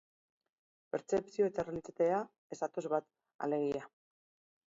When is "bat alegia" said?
2.97-3.85